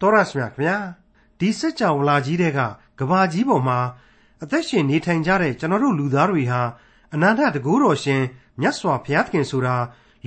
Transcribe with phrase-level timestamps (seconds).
[0.00, 0.76] တော်ရရှိမြခင်ဗျာ
[1.38, 2.60] ဒီစัจ java လာကြီးတဲ့က
[2.98, 3.78] ကဘာကြီးပေါ်မှာ
[4.42, 6.62] အသက်ရှင်နေထိုင်ကြတဲ့ကျွန်တော်တို့လူသားတွေဟာ
[7.14, 8.22] အနန္တတကူတော်ရှင်
[8.60, 9.76] မြတ်စွာဘုရားသခင်ဆိုတာ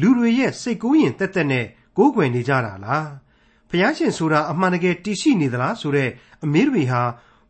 [0.02, 1.66] လူတွေရဲ့စိတ်ကူးရင်တက်တက်နဲ့
[1.98, 3.10] ကိုးကွယ်နေကြတာလား
[3.70, 6.10] ဘုရားရှင်ဆိုတာအမှန်တကယ်တည်ရှိနေသလားဆိုတဲ့
[6.44, 7.02] အမေးတွေဟာ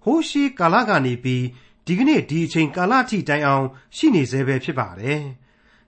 [0.04, 1.45] ဟိုးရှိကာလကနေပြီး
[1.86, 3.65] ဒီကနေ့ဒီအချိန်ကာလထိတိုင်အောင်
[3.95, 5.21] ရှိနေသေးပဲဖြစ်ပါတယ်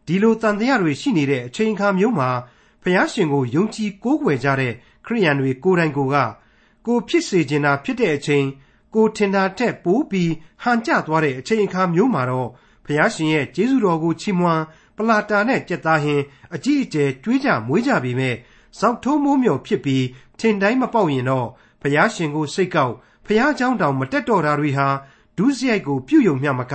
[0.05, 2.29] ဒီလိုတန်တရားတွေရှိနေတဲ့အချိန်အခါမျိုးမှာ
[2.82, 4.72] ဘုရားရှင်ကိုယုံကြည်ကိုးကွယ်ကြတဲ့
[5.06, 6.16] ခရိယန်တွေကိုယ်တိုင်ကိုက
[6.86, 8.46] ကိုဖြစ်စေချင်တာဖြစ်တဲ့အချိန်
[8.94, 10.32] ကိုထင်တာထက်ပိုပြီး
[10.62, 12.48] ဟန်ကျသွားတဲ့အချိန်အခါမျိုးမှာတော့
[12.84, 14.62] ဘုရားရှင်ရဲ့ကျေးဇူးတော်ကိုချီးမွမ်း
[14.96, 18.34] ပလာတာနဲ့ကြက်သားဟင်းအကြီးအကျယ်ကြွေးကြမွေးကြပြီးမဲ့
[18.78, 20.04] ဇောက်ထိုးမိုးမြော်ဖြစ်ပြီး
[20.40, 21.46] ထင်တိုင်းမပေါက်ရင်တော့
[21.82, 22.94] ဘုရားရှင်ကိုစိတ်ကောက်
[23.26, 24.88] ဘုရားเจ้าတောင်မတက်တော်တာတွေဟာ
[25.38, 26.74] ဒုစရိုက်ကိုပြုယုံမျှမက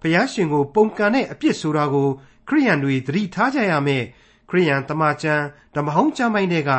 [0.00, 2.08] ဘုရားရှင်ကိုပုံကန်တဲ့အပြစ်ဆိုတာကို
[2.48, 4.06] ခရိယန်တွေသတိထားကြရမယ်ခ
[4.55, 5.43] ရိယန်တမန်ကျမ်း
[5.75, 6.71] ဓမ္မဟောင်းကျမ်းပိုင်းတွေက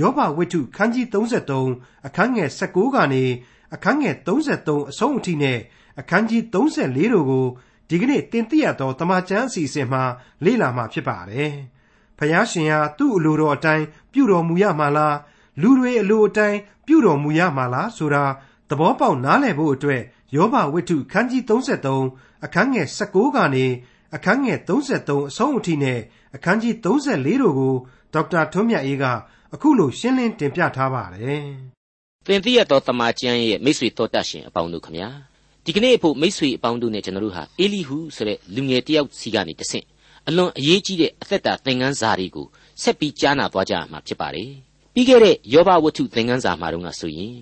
[0.00, 1.06] ယောဘဝိတ္ထုခန်းကြီး
[1.54, 3.24] 33အခန်းငယ်16ကနေ
[3.74, 5.58] အခန်းငယ်33အဆုံးအထိနဲ့
[6.00, 7.46] အခန်းကြီး34တို့ကို
[7.88, 10.02] ဒီကနေ့တင်ပြရသောတမန်ကျမ်းအစီအစဉ်မှာ
[10.44, 11.52] လေ့လာမှာဖြစ်ပါတယ်။
[12.18, 15.16] ဖယားရှင်ဟာသူ့အလိုတော်အတိုင်းပြုတော်မူရမှာလား
[15.62, 18.24] လူတွေအလိုအတိုင်းပြုတော်မူရမှာလားဆိုတာ
[18.68, 20.02] သဘောပေါက်နားလည်ဖို့အတွက်
[20.34, 21.42] ယောဘဝိတ္ထုခန်းကြီး
[21.94, 23.66] 33အခန်းငယ်16ကနေ
[24.14, 26.00] အခန်းငယ်33အဆုံးအထိနဲ့
[26.34, 27.74] အခန်းကြီး34တို့ကို
[28.14, 29.04] ဒေါက်တာထွန်းမြတ်အေးက
[29.54, 31.44] အခုလိုရှင်းလင်းတင်ပြထားပါတယ်။
[32.26, 35.08] သင်သိရသောတမန်ကျမ်းရဲ့မိတ်ဆွေတော်တတ်ရှင်အပေါင်းတို့ခမညာ
[35.64, 39.86] ဒီကနေ့အဖို့မိတ်ဆွေအပေါင်းတို့နဲ့ကျွန်တော်တို့ဟာအေလိဟုဆိုတဲ့လူငယ်တယောက်စီကနေတဆင့်
[40.28, 42.46] အလွန်အရေးကြီးတဲ့အသက်တာသင်ခန်းစာတွေကို
[42.82, 44.50] ဆက်ပြီးကြားနာသွားကြရမှာဖြစ်ပါတယ်။
[44.94, 47.36] ပြီးခဲ့တဲ့ယောဘဝတ္ထုသင်ခန်းစာမှာတော့ဆိုရင်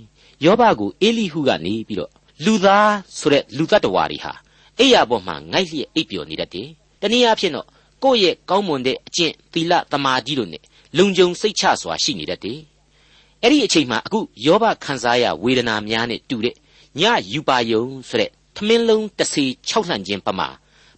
[0.45, 2.11] ယောဘကိုအေလိဟုကနေပြီးတော့
[2.45, 4.33] လူသားဆိုတဲ့လူတ attva တွေဟာ
[4.79, 6.69] အိယာပေါ်မှာငိုက်လျက်အိပ်ပျော်နေတတ်တယ်။
[7.01, 7.67] တနည်းအားဖြင့်တော့
[8.05, 10.63] ကိုယ့်ရဲ့ကောင်းမွန်တဲ့အကျင့်သီလတမာကြီးတို့နဲ့
[10.99, 12.61] လုံခြုံစိတ်ချစွာရှိနေတတ်တယ်။
[13.43, 16.57] အဲ့ဒီအချိန်မှာအခုယောဘခံစားရဝေဒနာများနဲ့တူတဲ့
[17.01, 20.49] ညယူပါယုံဆိုတဲ့ထမင်းလုံးတစ်စီ၆လှန်ခြင်းပမာ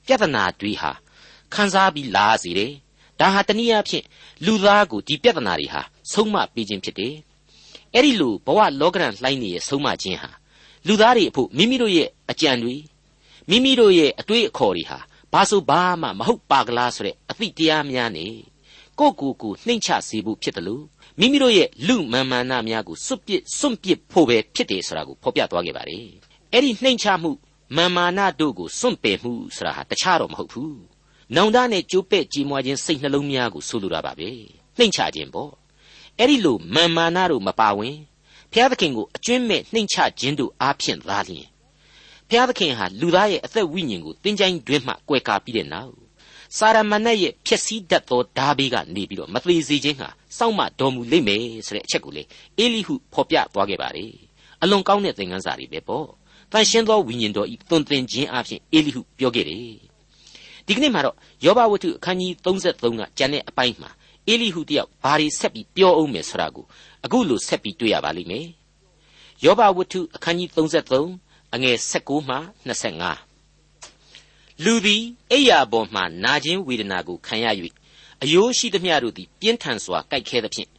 [0.07, 0.91] ပြဿနာတွေဟာ
[1.55, 2.73] ခံစားပြီးလာစေတယ်။
[3.21, 4.05] ဒါဟာတနည်းအားဖြင့်
[4.47, 7.15] လူသားကိုဒီပြဿနာတွေဟာဆုံးမပေးခြင်းဖြစ်တယ်။
[7.95, 10.31] အဲ့ဒီလိုဘဝလောကရန်လှိုင်းနေရဲ့ဆုံးမခြင်းဟာ
[10.87, 12.77] လူသားတွေအဖို့မိမိတို့ရဲ့အကြံတွေ
[13.51, 14.99] မိမိတို့ရဲ့အတွေးအခေါ်တွေဟာ
[15.37, 18.35] ဘာဆိုဘာမှမဟုတ်ပါကလားဆိုတဲ့အသည့်တရားများနဲ့
[18.99, 20.85] ကိုကိုကိုနှိမ့်ချစေဖို့ဖြစ်တယ်လို့
[21.21, 26.07] မိမိတို့ရဲ့လူမာန်မာနများကိုစွန့်ပစ်စွန့်ပစ်ဖို့ပဲဖြစ်တယ်ဆိုတာကိုဖော်ပြသွားခဲ့ပါတယ်
[26.53, 27.31] အဲ့ဒီနှိမ့်ချမှု
[27.77, 30.79] မာန်မာနတို့ကိုစွန့်ပယ်မှုဆိုတာဟာတခြားတော့မဟုတ်ဘူး
[31.35, 34.29] နောင်တနဲ့ကြိုးပဲ့ကြည်မွားခြင်းစိတ်နှလုံးများကိုဆိုလိုတာပါပဲ
[34.79, 35.53] နှိမ့်ချခြင်းပေါ့
[36.19, 37.97] အဲ့ဒီလိုမာန်မာနတို့မပါဝင်
[38.53, 41.47] ဘုရားသခင်ကိုအကျွင့်မဲ့နှိမ့်ချခြင်းတို့အားဖြင့်သာလျှင်
[42.31, 45.95] ဘုရားသခင်ဟာလူသားရဲ့အသက်ဝိညာဉ်ကိုတင်းကြိုင်းတွင်းမှကွယ်ကာပြီးတဲ့နောက်
[46.57, 52.23] စာရမဏတ်ရဲ့ဖြစ်စည်းတတ်သောဓာဘေးကနေပြီးတော့မသေးစေခြင်းဟာစောင့်မတော်မူလိမ့်မယ်ဆိုတဲ့အချက်ကိုလေ
[52.59, 54.13] အေလိဟုဖော်ပြသွားခဲ့ပါတယ်
[54.63, 56.07] အလွန်ကောင်းတဲ့သင်ခန်းစာတွေပဲပေါ့
[56.53, 59.77] တန်ရှင်းသောဝိညာဉ်တော်ဤသွန်သင်ခြင်းအပြင်အေလိဟုပြောခဲ့တယ်
[60.67, 63.91] ဒီကနေ့မှာတော့ယောဘဝတ္ထုအခန်းကြီး33ကကျန်တဲ့အပိုင်းမှာ
[64.29, 66.65] အေလိဟုတယောက်ဘာတွေဆက်ပြီးပြောအောင်မယ်ဆိုတာကို
[67.05, 68.47] အခုလိုဆက်ပြီးတွေ့ရပါလိမ့်မယ်
[69.45, 72.37] ယောဘဝတ္ထုအခန်းကြီး33 အငယ်16မှ
[72.67, 77.47] 25လူသည်အိယာပေါ်မှနာခြင်းဝေဒနာကိုခံရ၍
[78.23, 80.71] အယိုးရှိသမျှတို့သည်ပြင်းထန်စွာကြိုက်ခဲသဖြင့်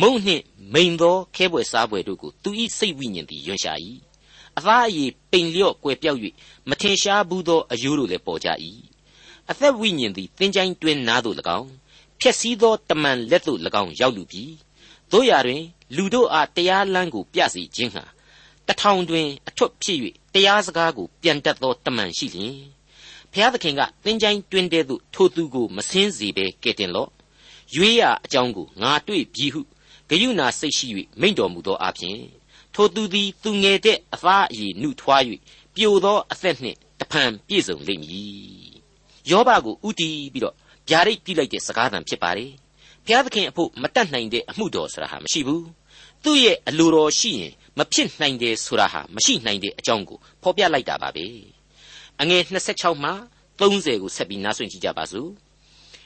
[0.00, 0.44] မုံနှင့်
[0.74, 3.72] မိန်သောခဲပွဲစားပွဲတို့ကိုသူ၏စိတ်ဝိညာဉ်သည်ယွန်ရှာ၏
[4.56, 6.18] အသားအရည်ပိန်လျော့ကွယ်ပြောက်၍
[6.68, 8.48] မထင်ရှားဘူးသောအယိုးတို့လည်းပေါ်ကြ၏
[9.50, 11.68] အသက်ဝိညာဉ်သည်သင်ချိုင်းတွင်နားသို့၎င်း
[12.20, 14.52] ဖြက်စီးသောတမန်လက်သို့၎င်းရောက်လူပြီး
[15.12, 15.62] တို့ရာတွင်
[15.96, 18.04] လူတို့အားတရားလမ်းကိုပြစီခြင်းဟာ
[18.70, 19.98] တထောင်တွင်အထွတ်ဖြစ်၍
[20.34, 22.56] တရားစကားကိုပြန်တတ်သောတမန်ရှိလျင်
[23.32, 27.10] ဖျားသခင်ကသင်ချိုင်းတွင်တဲ့သို့ထိုသူကိုမစင်းစေဘဲကဲ့တင်လော့
[27.74, 29.60] ရွေးရအကြောင်းကိုငါတွေ့ပြီဟု
[30.08, 30.86] ဂယုဏစိတ်ရှိ၍
[31.20, 32.18] မိန့်တော်မူသောအပြင်
[32.74, 35.22] ထိုသူသည်သူငယ်တဲ့အသားအရည်နှုထွား၍
[35.74, 38.70] ပြိုသောအသက်နှင့်တဖန်ပြည့်စုံလိမ့်မည်
[39.30, 40.54] ယောဘကိုဥတီးပြီးတော့
[40.88, 42.52] ဗျာဒိတ်ပြလိုက်တဲ့စကားသံဖြစ်ပါတယ်
[43.04, 45.66] ဘုရားသခင်အဖို့မတတ်နိုင်တဲ့အမှုတော်ဆိုတာဟာမရှိဘူး
[46.24, 51.26] သူ့ရဲ့အလိုတော်ရှိရင် မဖြစ်နိုင်တယ်ဆိုတာဟာမရှိနိုင်တဲ့အကြောင်းကိုဖော်ပြလိုက်တာပါပဲ
[52.20, 53.10] အငယ်26မှ
[53.60, 55.30] 30ကိုဆက်ပြီးနားဆွင့်ကြည့်ကြပါစို့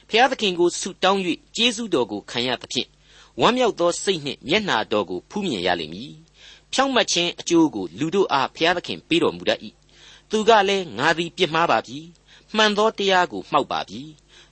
[0.08, 1.20] ဖျားသခင်ကိုဆုတောင်း၍
[1.56, 2.88] ကျေးဇူးတော်ကိုခံရသဖြင့်
[3.40, 6.12] ဝမ်းမြောက်သောစိတ်နှင့်မျက်နာတော်ကိုဖူးမြင်ရလိမ့်မည်
[6.72, 9.60] ဖြောင့်မတ်ခြင်းအကျိုးကိုလူတို့အားဖျားသခင်ပေးတော်မူတတ်၏
[10.30, 11.98] သူကလည်းငါသည်ပြစ်မှားပါပြီ
[12.56, 14.00] မှန်သောတရားကိုမှောက်ပါပြီ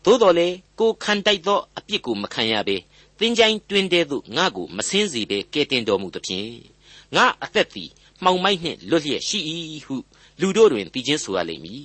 [0.05, 2.77] သို့တော်လည်းကိုခံတိုက်သောအပြစ်ကိုမခံရဘဲ
[3.19, 6.72] သင်ချိုင်းတွင်တဲ့သို့ငါကိုမဆင်းစေဘဲကဲတင်တော်မူသဖြင့်
[7.17, 7.91] ငါအသက်သည်
[8.25, 9.39] မှောင်မိုက်နှင့်လွတ်လျက်ရှိ၏
[9.87, 9.97] ဟု
[10.41, 11.85] လူတို့တွင်တည်ခြင်းဆိုရလိမ့်မည်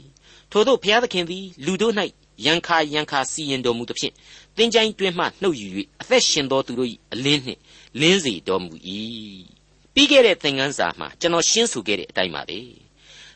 [0.51, 1.93] ထို့သောဘုရားသခင်သည်လူတို့၌
[2.45, 4.13] ရန်ခါရန်ခါစီရင်တော်မူသဖြင့်
[4.57, 5.67] သင်ချိုင်းတွင်မှနှုတ်ယူ၍
[6.01, 7.59] အသက်ရှင်သောသူတို့၏အလင်းနှင့်
[7.99, 8.73] လင်းစေတော်မူ၏
[9.93, 12.59] ပြီးခဲ့တဲ့သင်ခန်းစာမှာကျွန်တော်ရှင်းဆိုခဲ့တဲ့အတိုင်းပါပဲ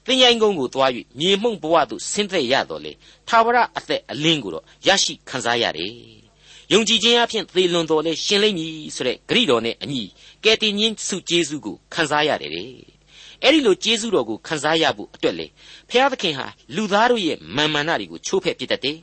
[0.05, 2.91] သင်ញိုင်းကုန်းကိုသွား၍မြေမှုန့်ဘဝသို့ဆင်းသက်ရတော်လေ
[3.27, 6.20] သာဝရအသက်အလင်းကိုတော့ရရှိခံစားရတယ်
[6.73, 10.03] ယုံကြည်ခြင်းအဖြစ်သေလွန်တော်လဲရှင်လိမ့်မည်ဆိုတဲ့ဂရိတော်နဲ့အညီ
[10.43, 12.69] ကယ်တင်ရှင်စုကျေးဇူးကိုခံစားရတယ်တဲ့
[13.43, 15.47] အဲ့ဒီလိုကျေးဇူးတော်ကိုခံစားရဖို့အတွက်လေ
[15.89, 18.97] ဖျားသခင်ဟာလူသားတို့ရဲ့မာန်မာနတွေကိုချိုးဖဲ့ပစ်တတ်တယ်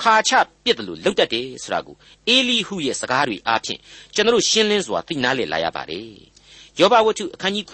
[0.00, 0.32] ခါချ
[0.64, 1.96] ပစ်တယ်လို့လုပ်တတ်တယ်ဆိုတာကို
[2.28, 3.80] အေလိဟုရဲ့စကားတွေအားဖြင့်
[4.14, 6.08] ကျွန်တော်ရှင်းလင်းစွာသိနာလေလာရပါတယ်
[6.78, 7.64] ယောဘဝတ္ထုအခန်းကြီး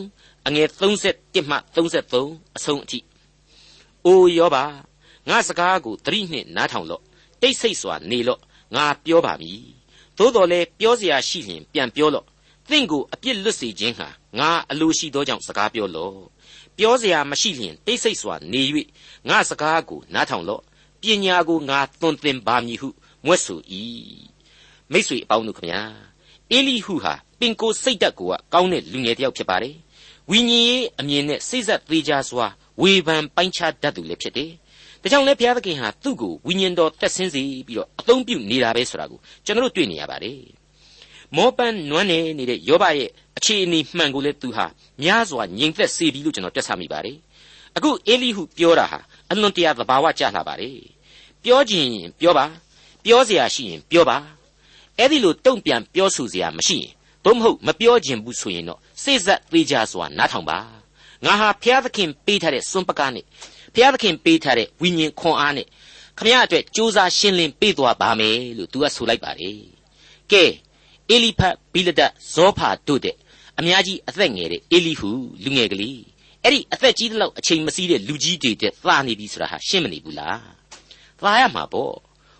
[0.00, 2.98] 33အငယ်31မှ33အဆုံးအထိ
[4.06, 4.56] အိုယောဘ
[5.28, 7.02] ငါစကားကိုသတိနှင့်နားထောင်လော့
[7.42, 8.40] တိတ်ဆိတ်စွာနေလော့
[8.75, 9.61] ငါပြောပါမည်
[10.17, 12.25] သို့တော်လည်းပြောเสียရှိရင်ပြန်ပြောလော့
[12.69, 14.07] သင်ကိုအပြစ်လွတ်စေခြင်းဟာ
[14.39, 16.17] ငါအလိုရှိသောကြောင့်စကားပြောလော့
[16.77, 18.61] ပြောเสียမရှိလျင်တိတ်ဆိတ်စွာနေ၍
[19.29, 20.61] ငါစကားကိုနားထောင်လော့
[21.01, 22.89] ပညာကိုငါသွန်သင်ပါမည်ဟု
[23.25, 23.59] မွဲ့ဆို၏
[24.91, 25.81] မိတ်ဆွေအပေါင်းတို့ခမညာ
[26.51, 29.75] အေလိဟုဟာပင်ကိုစိတ်တက်ကိုကကောင်းတဲ့လူငယ်တစ်ယောက်ဖြစ်ပါတယ်
[30.29, 32.47] ဝိညာဉ်ရေးအမြင်နဲ့စိတ်ဆက်သေးကြစွာ
[32.81, 34.51] ဝေဖန်ပိုင်းခြားတတ်သူလည်းဖြစ်တယ်။
[35.01, 40.39] ဒါကြောင့်လည်းဘုရားသခင်ဟာသူ့ကိုဝိညာဉ်တော်တက်ဆင်းစေပြီးတော့အသုံးပြုနေတာပဲဆိုတာကိုကျွန်တော်တို့တွေ့နေရပါတယ်။
[41.35, 44.65] မောပန်းနွမ်းနေနေတဲ့ယောဘရဲ့အခြေအနေမှန်ကိုလည်းသူဟာ
[45.03, 47.17] များစွာငြိမ်သက်စေပြီလို့ကျွန်တော်တွက်ဆမိပါတယ်။
[47.77, 48.99] အခုအေလိဟုပြောတာဟာ
[49.31, 50.77] အလွန်တရာသဘာဝကျလာပါတယ်။
[51.43, 52.45] ပြောခြင်းရင်ပြောပါ
[53.05, 54.17] ပြောเสียရှိရင်ပြောပါ
[54.99, 56.91] အဲ့ဒီလိုတုံ့ပြန်ပြောဆိုเสียမရှိရင်
[57.25, 60.57] သို့မဟုတ်မပြောခြင်းဘူးဆိုရင်တော့စိတ်ဆက်သေးကြစွာနားထောင်ပါ
[61.25, 63.25] ငါဟာဘုရားသခင်ပေးထားတဲ့စွန့်ပကားနဲ့
[63.74, 65.66] ဘုရားသခင်ပေးထားတဲ့ဝိညာဉ်ခွန်အားနဲ့
[66.18, 69.58] ခမရအတွက်စူးစမ်းရှင်းလင်းပေးသွားပါမယ်လို့သူကဆိုလိုက်ပါတယ်
[70.32, 70.44] ကဲ
[71.10, 73.16] အေလိဖတ်ဘိလဒတ်ဇောဖာတို့တဲ့
[73.58, 75.10] အများကြီးအသက်ငယ်တဲ့အေလိဟု
[75.44, 76.00] လူငယ်ကလေး
[76.44, 80.40] အဲ့ဒီအသက်ကြီးတဲ့လောက်အချိန်မစည်းတဲ့လူကြီးတွေတဲ့သာနေပြီဆိုတာဟာရှင်းမနေဘူးလား
[81.20, 81.94] သာရမှာပေါ့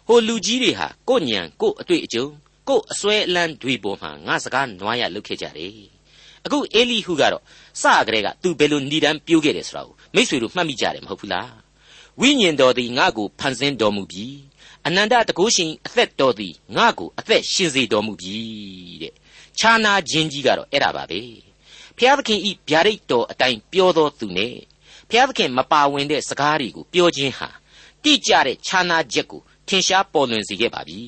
[0.07, 2.27] ဟိုလူကြီးတွေဟာကိုညံကိုအတွေ့အကြုံ
[2.69, 5.73] ကို့အစွဲအလန်းတွေပေါ်မှာငါစကားနွားရလုပ်ခဲ့ကြတယ်
[6.45, 7.43] အခုအေလိဟုကတော့
[7.83, 11.53] စကလေးကသူဘယ်လိုဏိဒံပြိုးခဲ့တယ်ဆိုတာကို မိษွေတို့မှတ်မိကြတယ်မဟုတ်ဘူးလား
[12.21, 14.39] ဝိညာဉ်တော်သည်ငါ့ကိုဖန်ဆင်းတော်မူပြီး
[14.87, 19.15] အနန္တတကုရှင်အသက်တော်သည်ငါ့ကိုအသက်ရှင်စေတော်မူပြီးတဲ့
[19.59, 21.21] ခြားနာခြင်းကြီးကတော့အဲ့ဒါပါပဲ
[21.99, 24.57] ဖျားသခင်ဤဗျာဒိတ်တော်အတိုင်းပြောတော်သူနဲ့
[25.11, 27.49] ဖျားသခင်မပါဝင်တဲ့စကားတွေကိုပြောခြင်းဟာ
[28.05, 31.01] တိကျတဲ့ခြားနာချက်ကိုထင်ရှားပေါ်လွင်စေခဲ့ပါပြီ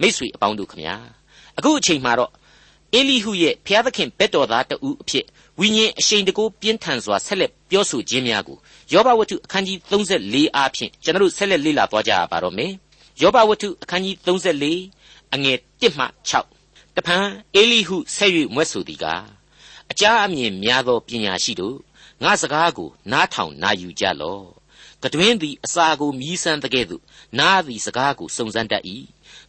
[0.00, 0.96] မိษွေအပေါင်းတို့ခမညာ
[1.58, 2.32] အခုအချိန်မှာတော့
[2.94, 5.26] အေလိဟုရဲ့ဘုရားသခင်ဘက်တော်သားတဦးအဖြစ်
[5.58, 8.58] ဝိညာဉ်အရှိန်တကိုးပြင်းထန်စွာဆက်လက်ပြောဆိုခြင်းများကို
[8.92, 12.72] ယောဘဝတ္ထုအခန်းကြီး34အားဖြင့်ကျွန်တော်တို့ဆက်လက်လေ့လာသွားကြရပါတော့မယ်
[13.20, 19.24] ယောဘဝတ္ထုအခန်းကြီး34အငယ်1မှ6တဖန်အေလိဟုဆက်၍မွဲ့ဆိုသည်ကား
[19.90, 21.76] အကြအမြင်များသောပညာရှိတို့
[22.22, 24.44] ငါစကားကိုနားထောင်နာယူကြလော့
[25.02, 27.02] ကတွင်သည်အစာကိုမြည်ဆန်းတဲ့ကဲ့သို့
[27.38, 28.84] နားသည်စကားကိုစုံစမ်းတတ်၏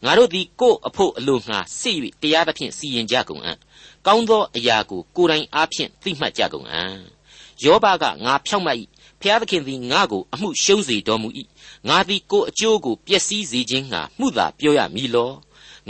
[0.06, 3.58] ငါတို့သည်ကို့အဖို့အလိုငှာစစ်၍တရားသဖြင့်စီရင်ကြကုန်အံ့
[4.06, 6.96] ကောင်းသောအရာကိုကိုယ်တိုင်အားဖြင့်သိမှတ်ကြကုန်အံ့
[7.64, 8.78] ယောဘကငါဖြောက်မှတ်၏
[9.22, 11.30] ဖျားသခင်သည်ငါကိုအမှုရှုံးစေတော်မူ၏
[11.88, 15.32] ငါသည်ကိုယ်အကျိုးကိုပျက်စီးစေခြင်းငှာမှုသာပြောရမည်လော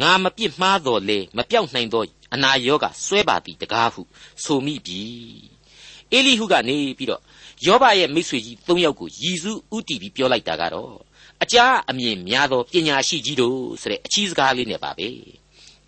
[0.01, 2.03] ငါမပြစ်မှားတော်လေမပြောက်နိုင်သော
[2.33, 4.01] အနာရောဂါဆွဲပါသည်တကားဟု
[4.43, 5.01] ဆိုမိပြီ
[6.11, 7.21] အေလိဟုကနေပြီးတော့
[7.65, 10.95] ယောဘရဲ့မိတ်ဆွေကြီး၃ယောက်ကိုယီစုဥတီပြီးပြောလိုက်တာကတော့
[11.43, 15.09] အကြားအမြင်များသောပညာရှိကြီးတို့ဆိုတဲ့အချီးစကားလေးနဲ့ပါပဲ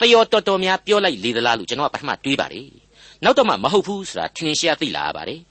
[0.03, 2.67] တယောတော်တော်များပြောလိုက်လေသလားလို့ကျွန်တော်ကပထမတွေးပါတယ်
[3.23, 5.41] နောက်တော့မှမဟုတ်ဘူးဆိုတာထင်ရှားသိလာပါတယ်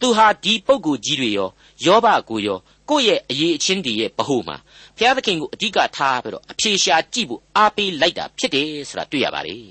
[0.00, 1.48] သူဟာဒီပုံကိုကြီးတွေရော
[1.84, 2.58] ယောဘကိုရော
[2.90, 4.56] ကိုယ့်ရဲ့အရေးအချင်းတွေရဲ့ဗဟုမှာ
[4.96, 9.64] ဘုရားသခင်ကိုအဓိကထားပြီးတော့အဖြေရှာကြည့်ဖို့အားပေးလိုက်တာဖြစ်တယ်ဆိုတာတွေ့ရပါတယ်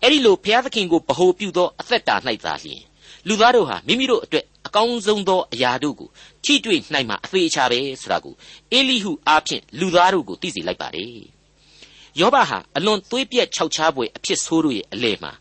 [0.00, 2.82] အဲ့ဒီလိုဘုရားသခင်ကိုဗဟုပြုသောအသက်တာ၌သာလျှင်
[3.28, 6.08] လူသားတို့ဟာမိမိတို့အတွက်အကောင်းဆုံးသောအရာတို့ကို
[6.44, 8.34] ထိတွေ့နိုင်မှာအသေးချာပဲဆိုတာကို
[8.72, 11.33] အေလိဟုအားဖြင့်လူသားတို့ကိုသိစေလိုက်ပါတယ်
[12.20, 15.32] ယောဘဟာအလွန်သွေးပြက်ခြောက်ခြားပွေအဖြစ်ဆိုးတို့ရဲ့အလဲမှာ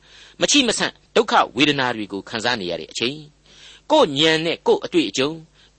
[0.41, 3.17] မချိမဆန့်ဒုက္ခဝေဒနာတွေကိုခံစားနေရတဲ့အချိန်
[3.91, 5.29] ကိုယ်ညံနဲ့ကိုယ်အတွေ့အကြုံ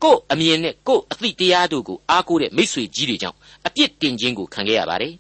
[0.02, 5.14] ကိုယ်အမြင်နဲ့ကိုယ်အသိတရားတို့ကိုအားကိုးတဲ့မိษွေကြီးတွေကြောင့်အပြစ်တင်ခြင်းကိုခံခဲ့ရပါတယ်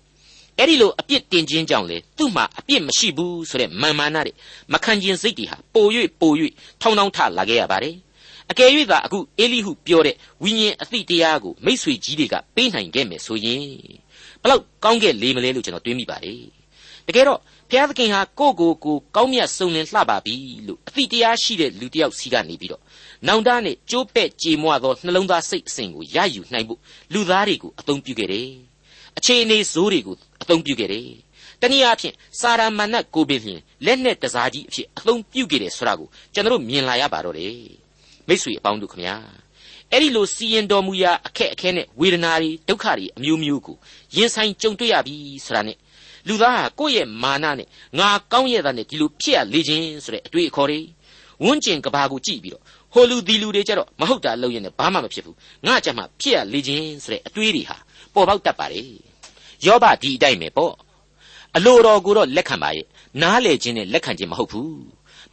[0.58, 4.34] အဲ့ဒီလိုအပြစ်တင်ခြင်းကြောင့်လေသူ့မှာအပြစ်မရှိဘူးဆိုတဲ့မာမာနတဲ့
[4.72, 5.86] မခံခြင်းစိတ်တွေဟာပို၍
[6.20, 6.32] ပို၍
[6.80, 7.94] ထောင်းထောင်းထလာခဲ့ရပါတယ်
[8.50, 14.03] အကယ်၍သာအခုအေလိဟုပြောတဲ့ဝိညာဉ်အသိတရားကိုမိษွေကြီးတွေကပေးနိုင်ခဲ့မယ်ဆိုရင်
[14.44, 16.42] ဘလောက်ကောင်းခဲ့လေမလဲလို့ကျွန်တော်တွေးမိပါတယ်
[17.06, 20.36] တကယ်တော့ဘုရားသခင်ဟာကိုယ့်ကိုယ်ကိုကောင်းမြတ်ဆုံးလင်းလှပါပြီ
[20.66, 22.82] လို့အသိတရားရှိတဲ့လူတစ်ယောက်စီကနေပြီးတော့
[23.26, 26.80] နောင်တနဲ့ကြိုးပဲ့ကြေမွသောနှလုံးသားစိတ်အစဉ်ကိုရယူနိုင်ဖို့
[27.12, 28.50] လူသားတွေကိုအသုံးပြုခဲ့တယ်
[29.18, 31.08] အခြေအနေဇိုးတွေကိုအသုံးပြုခဲ့တယ်
[31.60, 37.56] တနည်းအားဖြင့်စာရမဏတ်ကိုပင်လျင်လက်နဲ့တစားကြီးအဖြစ်အသုံးပြုခဲ့တယ်ဆိုတာကိုကျွန်တော်မြင်လာရပါတော့တယ်
[38.28, 39.16] မိတ်ဆွေအပေါင်းတို့ခမညာ
[39.92, 43.76] အဲ့ဒီလိုစီရင်တော်မူရာအခက်အခဲနဲ့ဝေဒနာတွေဒုက္ခတွေအမျိုးမျိုးကို
[44.16, 45.78] ရင်ဆိုင်ကြုံတွေ့ရပြီဆိုတာနဲ့
[46.28, 50.80] လူသားဟာကိုယ့်ရဲ့မာနနဲ့ငါကောင်းရဲ့သားနဲ့ဒီလိုဖြစ်ရလေခြင်းဆိုတဲ့အတွေ့အခေါ်တွေ
[51.44, 52.62] ဝန်းကျင်ကဘာကိုကြည့်ပြီးတော့
[52.92, 55.36] ဟိုလူဒီလူတွေကြတော့မဟုတ်တာလုပ်ရင်လည်းဘာမှမဖြစ်ဘူး
[55.66, 57.76] ငါကြမှာဖြစ်ရလေခြင်းဆိုတဲ့အတွေးတွေဟာ
[58.14, 58.82] ပေါ်ပေါက်တတ်ပါလေ
[59.66, 60.74] ယောဘဒီအတိုင်းပဲပေါ့
[61.56, 62.86] အလိုတော်ကိုတော့လက်ခံပါရဲ့
[63.22, 64.78] နားလေခြင်းနဲ့လက်ခံခြင်းမဟုတ်ဘူး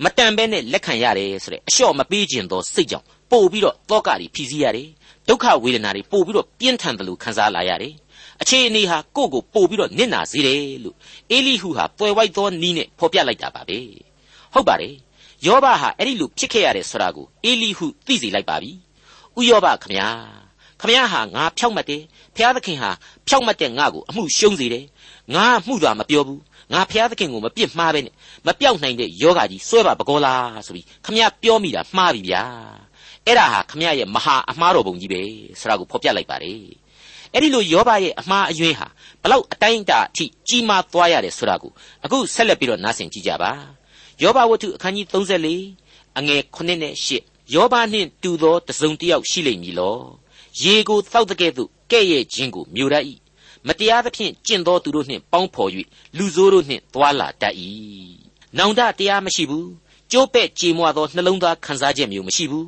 [0.03, 4.89] မတန်ပဲနဲ့လက်ခံရတယ်ဆိုတဲ့အလျှော့မပေးခြင်းသောစိတ်ကြောင့် ပို့ပြီးတော့တောကတွေဖြီးစည်းရတယ်
[5.27, 7.93] ဒုက္ခဝေဒနာတွေပို့ပြီးတော့ပြင်းထန်တယ်လို့ခံစားလာရတယ်
[8.41, 10.95] အခြေအနေဟာကိုယ့်ကိုပို့ပြီးတော့နစ်နာစေတယ်လို့
[11.31, 13.79] အေလိဟုဟာပွယ်ဝိုက်သောနီးနဲ့ဖော်ပြလိုက်တာပါပဲ
[14.53, 14.95] ဟုတ်ပါတယ်
[15.45, 18.71] ယောဘဟာအဲ့ဒီလိုဖြစ်ခဲ့ရတယ်ဆိုတာကိုအေလိဟုသိစေလိုက်ပါပြီ
[19.39, 20.07] ဥယောဘခမညာ
[20.81, 22.03] ခမညာဟာငါဖြောက်မှတ်တယ်
[22.35, 22.91] ဖျားသခင်ဟာ
[23.27, 24.85] ဖြောက်မှတ်တဲ့ငါကိုအမှုရှုံးစေတယ်
[25.35, 26.41] ငါမှုသာမပြောဘူး
[26.73, 28.13] ငါဖျားသခင်ကိုမပြစ်မှားပဲနဲ့
[28.47, 32.43] မပြောက်နိုင်တဲ့ယောဂကြီးစွဲပါပကောလားဆိုပြီးခမညာပြောမိတာမှားပြီဗျာ
[33.27, 35.21] အဲ့ဒါဟာခမရရဲ့မဟာအမှားတော်ပုံကြီးပဲ
[35.59, 36.61] ဆိုတာကိုဖော်ပြလိုက်ပါတယ်
[37.33, 38.87] အဲ့ဒီလိုယောဘရဲ့အမှားအယွင်းဟာ
[39.21, 41.71] ဘလောက်အတိုင်းအတာအထိကြီးမားသွားရတယ်ဆိုတာကို
[42.05, 43.51] အခုဆက်လက်ပြီးတော့နားဆင်ကြည့်ကြပါ
[44.21, 49.97] ယောဘဝတ္ထုအခန်းကြီး34အငယ်9နဲ့10ယောဘနှင့်တူသောတစုံတစ်ယောက်ရှိလိမ့်မည်လော
[50.61, 52.95] ရေကိုတောက်တဲ့ကဲ့သို့ကဲ့ရဲ့ခြင်းကိုမြူရ၏
[53.67, 55.69] မတရားသဖြင့်ကျင့်သောသူတို့နှင့်ပေါင်းဖော်၍
[56.17, 57.55] လူဆိုးတို့နှင့်သွာလာတတ်၏
[58.57, 59.69] နောင်တတရားမရှိဘူး
[60.11, 62.67] ကျိုးပဲ့ကြေမွသောနှလုံးသားခံစားချက်မျိုးမရှိဘူး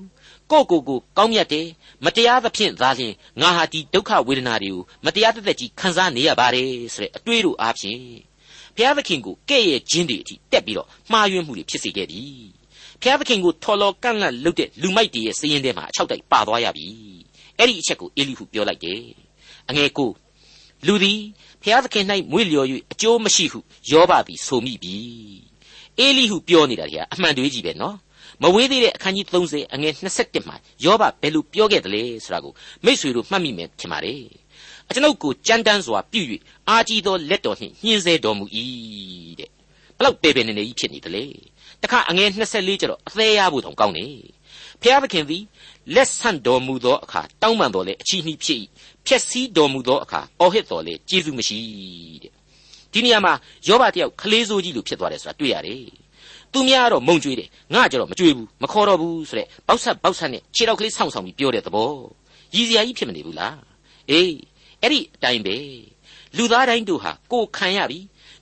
[0.53, 1.67] ကိုကိုကိုကောင်းမြတ်တယ်
[2.05, 7.99] မတရားသဖြင့်သာလျှင်ငါဟာဒီဒုက္ခဝေဒနာတွေကိုမတရားတသက်ကြီးခံစားနေရပါတယ်ဆိုတဲ့အတွေးတို့အားဖြင့်
[8.75, 12.23] ဘုရားသခင်ကိုကဲ့ရဲ့ခြင်းတွေအထိတက်ပြီးတော့မှားယွင်းမှုတွေဖြစ်စေခဲ့ပြီ
[13.01, 16.87] ဘုရားသခင်ကိုထော်လော်ကန့်လန့်လုပ်တဲ့လူမိုက်တွေရဲ့စည်ရင်ထဲမှာအချောက်တိုက်ပါသွားရပြီ
[17.57, 19.01] အဲ့ဒီအချက်ကိုအေလိဟုပြောလိုက်တယ်
[19.69, 20.09] အငယ်ကို
[20.87, 21.19] လူသည်
[21.61, 23.59] ဘုရားသခင်၌မွေ့လျော်၍အကျိုးမရှိဟု
[23.91, 24.97] ယောဘသည်ဆိုမိပြီ
[25.99, 27.95] အေလိဟုပြောနေတာကြီးကအမှန်တွေးကြီးပဲနော်
[28.43, 32.53] မဝေးသေးတဲ့အခန်းကြီး30အငယ်27မှာယောဘဘယ်လိုပြောခဲ့သလဲဆိုတာကို
[32.85, 34.23] မိษွေတို့မှတ်မိမယ်ထင်ပါတယ်
[34.89, 36.21] အကျွန်ုပ်ကိုကြမ်းတမ်းစွာပြု၍
[36.69, 38.45] အာကြီးသောလက်တော်နှင့်ညှင်းဆဲတော်မူ၏
[39.39, 39.49] တဲ့
[39.97, 41.23] ဘလောက်ပေပေနေနေကြီးဖြစ်နေသလဲ
[41.81, 44.05] တခါအငယ်24ကျတော့အသေးရဖို့တောင်ကောင်းနေ
[44.81, 45.43] ဖျားသခင်သည်
[45.95, 48.59] လက်ဆန့်တော်မူသောအခါတောင်းပန်တော်လဲအချီးနှီးဖြစ်၏
[49.05, 51.59] ဖြက်စီးတော်မူသောအခါအော်ဟစ်တော်လဲကျေးဇူးမရှိ
[52.23, 52.33] တဲ့
[52.93, 53.33] ဒီနေရာမှာ
[53.67, 55.83] ယောဘတယောက်ကလေးစိုးကြီးလိုဖြစ်သွားတယ်ဆိုတာတွေ့ရတယ်
[56.53, 61.91] သူများကတော့မုံကြွေးတယ်ငါကြတော့မကြွေးဘူးမခေါ်တော့ဘူးဆိုတဲ့ပေါက်ဆက်ပေါက်ဆက်နဲ့ခြေတော့ကလေးဆောင်းဆောင်ပြီးပြောတဲ့သဘော
[62.55, 63.57] ရည်စရာကြီးဖြစ်မနေဘူးလား
[64.09, 64.33] အေး
[64.81, 65.57] အဲ့ဒီအတိုင်းပဲ
[66.37, 67.99] လူသားတိုင်းတို့ဟာကိုခံရပြီ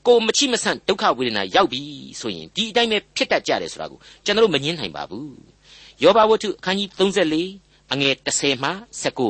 [0.08, 1.82] ကိုမချိမဆန့်ဒုက္ခဝေဒနာရောက်ပြီ
[2.20, 5.36] ဆိုရင်ဒီအတိုင်းပဲဖြစ်တတ်ကြတယ်ဆိုတာကိုကျွန်တော်တို့မငင်းနိုင်ပါဘူး
[6.04, 6.90] ယောဘဝတ္ထုအခန်းကြီး
[7.40, 8.72] 34အငယ်30မှ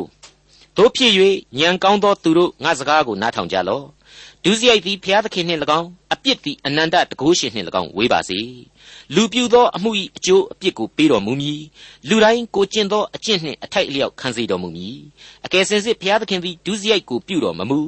[0.04, 1.12] 19တို့ဖြစ်၍
[1.60, 3.86] ညံကောင်းသောသူတို့ငါစကားကိုနားထောင်ကြလော့
[4.45, 8.39] ဒုစရိုက်သည်ဘုရားသခင်နှင့်၎င်းအပြစ်သည်အနန္တတကုရှင်နှင့်၎င်းဝေးပါစေ
[9.15, 11.62] လူပြူသောအမှု၏အကျိုးအပြစ်ကိုပေးတော်မူမည်
[12.07, 14.98] လူတိုင်းကိုကျင့်သောအကျင့်နှင့်အထိုက်အလျောက်ခံစေတော်မူမည်
[15.45, 17.79] အကယ်စင်စစ်ဘုရားသခင်သည်ဒုစရိုက်ကိုပြုတော်မမူ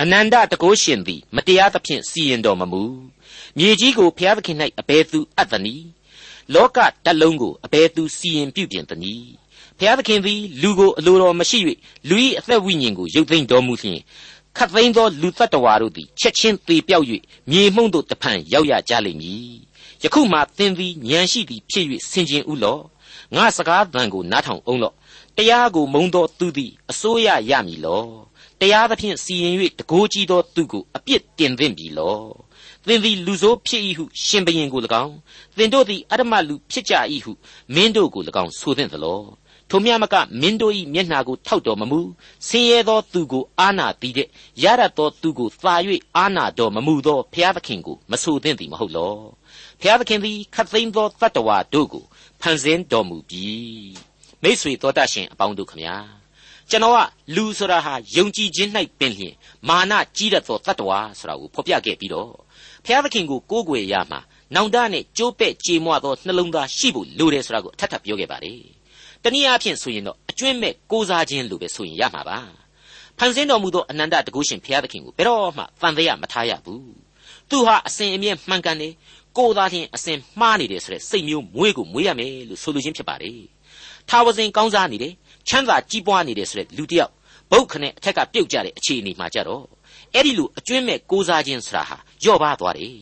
[0.00, 2.82] အနန္တတကုရှင်သည်မတရားသဖြင့်စီရင်တော်မမူ
[3.58, 5.86] မြေကြီးကိုဘုရားသခင်၌အဘယ်သူအပ်သနည်း
[6.54, 9.28] လောကတလုံးကိုအဘယ်သူစီရင်ပြုပြင်သနည်း
[9.78, 11.58] ဘုရားသခင်သည်လူကိုအလိုတော်မရှိ၍
[12.08, 14.00] လူ၏အသက်ဝိညာဉ်ကိုရုပ်သိမ်းတော်မူလျှင်
[14.56, 17.06] ခတ်သိမ်းသောလူတ attva တို့သည်ချက်ချင်းသေပြောက်၍
[17.50, 19.54] မြေမှုန့်တို့တဖန်ရောက်ရကြလိမ့်မည်
[20.02, 22.82] ယခုမှသင်သည်ဉာဏ်ရှိသည်ဖြစ်၍ဆင်ခြင်ဥလော့
[23.34, 24.94] ငါစကားသံကိုနားထောင်အောင်လော့
[25.36, 28.04] တရားကိုမုံသောသူသည်အစိုးရရမည်လော
[28.60, 32.18] တရားသဖြင့်စီရင်၍တကိုးကြီးသောသူကိုအပြစ်တင်သင့်ပြီလော
[32.86, 35.14] သင်သည်လူဆိုးဖြစ်၏ဟုရှင်ဘရင်ကို၎င်း
[35.56, 36.94] သင်တို့သည်အရမလူဖြစ်ကြ၏
[37.24, 37.32] ဟု
[37.74, 39.22] မင်းတို့ကို၎င်းဆိုသင့်သလော
[39.70, 42.00] ထိုမြမကမင်းတို့၏မျက်နှာကိုထောက်တော်မမူ
[42.48, 44.28] ဆင်းရဲသောသူကိုအာနာသည်တဲ့
[44.62, 45.74] ရရသောသူကိုသာ၍
[46.16, 49.14] အာနာတော်မမူသောဘုရားသခင်ကိုမဆိုသင့်သည်မဟုတ်လော
[49.80, 52.04] ဘုရားသခင်သည်ခတ်သိမ်းသောတတ္တဝါတို့ကို
[52.40, 53.46] ဖန်ဆင်းတော်မူပြီ
[54.42, 55.96] မိษွေတော်တတ်ရှင်အပေါင်းတို့ခမညာ
[56.70, 56.98] ကျွန်တော်က
[57.34, 59.34] လူဆိုတာဟာယုံကြည်ခြင်း၌ပင်လျင်
[59.68, 62.30] မာနကြီးတတ်သောတတ္တဝါဆိုတာကိုဖော်ပြခဲ့ပြီးတော့
[62.84, 64.20] ဘုရားသခင်ကိုကိုးကွယ်ရမှာ
[64.54, 68.60] နောင်တနဲ့ကြိုးပဲ့ကြေမွသောနှလုံးသားရှိဖို့လိုတယ်ဆိုတာကိုအထက်ထပ်ပြောခဲ့ပါတယ်
[69.24, 72.38] တနည်းအားဖြင့်ဆိုရင်တော့အကျွင့်မဲ့ကိုးစားခြင်းလို့ပဲဆိုရင်ရမှာပါ
[73.18, 76.82] ဖန်ဆင်းတော်မူသောအနန္တတကုရှင်ဘုရားသခင်ကိုဘယ်တော့မှတန်သေးရမထားရဘူး
[77.50, 78.92] သူဟာအစဉ်အမြဲမှန်ကန်တယ်
[79.36, 83.40] ကိုယ်သားချင်းအစဉ်မှားနေတယ်ဆိုတဲ့စိတ်မျိုးမွေးကိုမွေးရမယ်လို့ဆိုလိုခြင်းဖြစ်ပါတယ်
[84.08, 85.12] ထာဝစဉ်ကောင်းစားနေတယ်
[85.48, 87.12] ချမ်းသာကြီးပွားနေတယ်ဆိုတဲ့လူတစ်ယောက်
[87.50, 89.64] ဘုတ်ခနဲ့အထက်ကပြုတ်ကြတဲ့အခြေအနေမှာကြတော့
[90.14, 92.96] အဲ့ဒီလိုအကျွင့်မဲ့ကိုးစားခြင်းဆိုတာဟာကြော့ပါသွားတယ်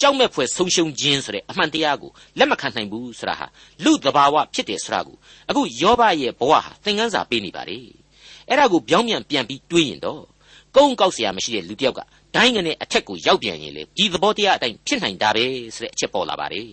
[0.00, 3.46] ကြောက်မဲ့ဖွယ်ဆုံးရှုံးခြင်းဆိုတဲ့အမှန်တရားကိုလက်မခံနိုင်ဘူးဆိုတာဟာ
[3.84, 5.16] လူသဘာဝဖြစ်တယ်ဆိုတာကို
[5.48, 7.78] အခုယောဘရဲ့ဘဝဟာသင်ခန်းစာပေးနေပါလေ
[8.48, 10.22] အဲ့ဒါကိုပြောင်းပြန်ပြန်ပြီးတွေးရင်တော့
[10.76, 12.00] ကုန်းကောက်เสียမရှိတဲ့လူတစ်ယောက်က
[12.34, 15.44] ဒိုင်းငနဲ့အထက်ကိုရောက်ပြန်ရင်လေဒီသဘောတရားအတိုင်းဖြစ်နိုင်တာပဲ
[15.76, 16.70] ဆိုတဲ့အချက်ပေါ်လာပါတယ်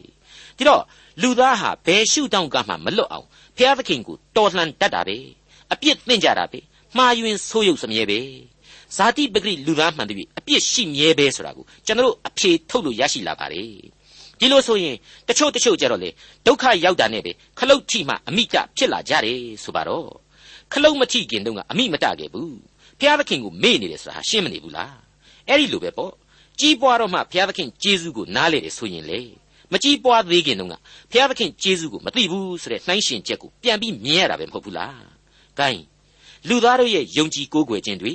[0.58, 0.84] ဒီတော့
[1.22, 5.18] လူသားဟာဘယ်ရှုထောင့်ကမှမလွတ်အောင်ဘုရားသခင်ကိုတော်လှန်တတ်တာပဲ
[5.72, 6.60] အပြစ်သင့်ကြတာပဲ
[6.98, 8.20] မှားယွင်းဆိုးရုပ်စမြဲပဲ
[8.97, 13.67] ဇာတိပဂရိလူသားမှန်တယ်အပြစ်ရှိမြဲပဲဆိုတာကိုကျွန်တော်အဖြေထုတ်လို့ရရှိလာပါတယ်
[14.41, 14.97] ဒီလိုဆိုရင်
[15.29, 16.11] တချို့တချို့ကြတော့လေ
[16.47, 20.09] ဒုက္ခရောက်တာနဲ့ပဲခလုတ်ထိမှအမိတဖြစ်လာကြတယ်ဆိုပါတော့
[20.73, 22.55] ခလုတ်မထိခင်တုန်းကအမိမတခဲ့ဘူး
[22.99, 24.97] ဘုရားသခင်ကိုမေ့နေတယ်ဆိုတာရှင်းမနေဘူးလား
[25.49, 26.13] အဲ့ဒီလိုပဲပေါ့
[26.61, 29.21] ကြီးပွားတော့မှဘုရားသခင်ကျေးဇူးကိုနားလေတယ်ဆိုရင်လေ
[29.73, 30.75] မကြီးပွားသေးခင်တုန်းက
[31.11, 35.05] ဘုရားသခင်ကျေးဇူးကိုမသိဘူးဆိုတဲ့နှိုင်းရှင်ချက်ကိုပြန်ပြီးမြင်ရတာပဲမဟုတ်ဘူးလား
[35.59, 35.79] gain
[36.49, 38.13] လူသားတို့ရဲ့ယုံကြည်ကိုးကွယ်ခြင်းတွေ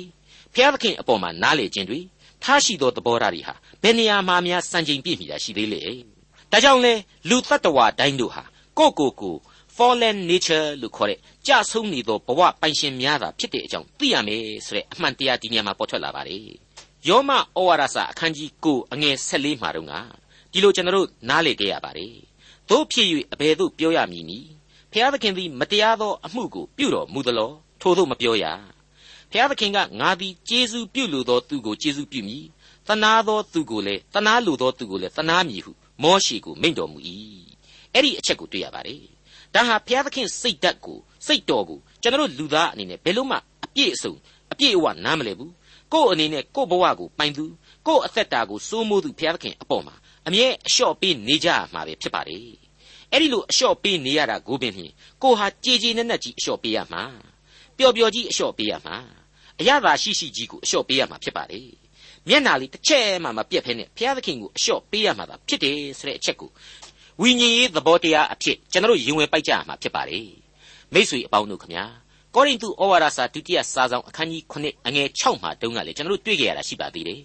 [0.56, 2.00] ဘုရားသခင်အပေါ်မှာနားလေခြင်းတွေ
[2.42, 5.82] ထားရှိသောသဘောထားတွေဟာဘယ်နေရာမှာများစံချိန်ပြည့်မိတာရှိသေးလေ
[6.52, 6.92] ဒါကြောင့်လေ
[7.28, 8.42] လူတ attva တိုင်းတို့ဟာ
[8.78, 9.36] ကိုကိုကို
[9.76, 16.42] fallen nature လို့ခေါ်တဲ့ကြဆုံးနေသောဘဝပိုင်ရှင်များသာဖြစ်တဲ့အကြောင်းသိရမယ်ဆိုတဲ့အမှန်တရားဒီနေရာမှာပေါ်ထွက်လာပါတယ်
[17.08, 19.92] ယောမဩဝါဒစာအခန်းကြီး9အငယ်14မှာတော့က
[20.52, 22.14] ဒီလိုကျွန်တော်တို့နားလေခဲ့ရပါတယ်
[22.70, 24.48] တို့ဖြစ်၍အဘယ်သို့ပြောရမည်နည်း
[24.92, 28.44] ဖျားသခင်သည်မတရားသောအမှုကိုပြုတော်မူသလောထို့သို့မပြောရ
[29.36, 32.44] ဖျားသခင်ကငါသည်ကျေးဇူးပြုလိုသောသူကိုကျေးဇူးပြုမည်
[32.88, 36.98] တနာသောသူကိုလည်းတနာလိုသောသူကိုလည်းတနာမည်ဟုမောရှိကိုမိန့်တော်မူ၏
[37.92, 39.02] အဲ့ဒီအချက်ကိုတွေ့ရပါတယ်
[39.54, 44.14] ဒါဟာဘုရားသခင်စိတ်ဓာတ်ကိုစိတ်တော်ကိုကျွန်တော်လူသားအနေနဲ့ဘယ်လို့မှအပြည့်အစုံ
[44.52, 45.52] အပြည့်အဝနားမလည်ဘူး
[45.92, 47.44] ကိုယ့်အနေနဲ့ကိုယ့်ဘဝကိုပိုင်သူ
[47.86, 49.94] ကိုယ့်အသက်တာကိုစိုးမိုးသူဘုရားသခင်အပေါ်မှာ
[50.26, 52.40] အမြဲအလျှော့ပေးနေကြရမှာပဲဖြစ်ပါတယ်
[53.12, 57.02] အဲ့ဒီလိုအလျှော့ပေးနေရတာကိုပင်ဖြင့်ကိုဟာကြည်ကြည်နက်နက်ကြီးအလျှော့ပေးရမှာ
[57.76, 58.96] ပျော်ပျော်ကြီးအလျှော့ပေးရမှာ
[59.60, 61.70] အရသာရှိရှိကြီးကိုအလျှော့ပေးရမှာဖြစ်ပါတယ်
[62.28, 66.50] မျက်နာလေးတစ်ချက်မှမပြတ်ဖဲနဲ့ဘုရားသခင်ကိုအလျှော့ပေးရမှာသာဖြစ်တယ်ဆိုတဲ့အချက်ကို
[67.22, 70.28] ဝိညာဉ်ရေးသဘောတရားအဖြစ်ကျွန်တော်ရင်ဝင်ပိုက်ကြရမှာဖြစ်ပါတယ်
[70.92, 71.84] မိษွေအပေါင်းတို့ခမညာ
[72.34, 77.22] ကောရိန္သုဩဝါဒစာဒုတိယစာဆောင်အခန်းကြီး9အငယ်6မှာတုန်းကလေကျွန်တော်တို့တွေ့ကြရတာရှိပါသေးတယ်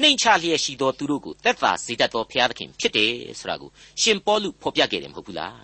[0.00, 5.58] နှိမ်ချလျက်ရှိသောသူတို့ကိုသက်သာစေတတ်သောဘုရားသခင်ဖြစ်တယ်ဆိုတာကိုရှင်ပေါလုဖော်ပြခဲ့တယ်မဟုတ်ဘူးလား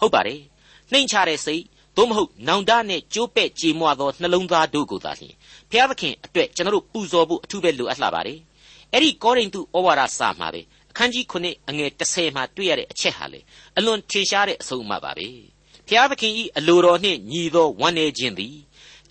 [0.00, 0.40] ဟုတ်ပါတယ်
[0.92, 1.62] နှိမ်ချတဲ့စိတ်
[1.96, 5.34] သို့မဟုတ်နောင်တနဲ့ကြိုးပဲ့ကြေမွသောနှလုံးသားတို့ကိုသာလျှင်
[5.70, 8.38] ဘုရားသခင်အတွက်ကျွန်တော်တို့ပူဇော်ဖို့အထူးပဲလိုအပ်လာပါတယ်
[8.92, 10.60] အဲ့ဒီကောရိန္သုဩဝါဒစာမှာပဲ
[10.90, 13.40] အခန်းကြီး9အငယ်30မှာတွေ့ရတဲ့အချက်ဟာလေ
[13.76, 15.28] အလွန်ထင်ရှားတဲ့အဆုံးအမပါပဲ
[15.88, 18.56] ဖျားသခင်ဤအလိုတော်နှင့်ညီသောဝမ်းနေခြင်းသည်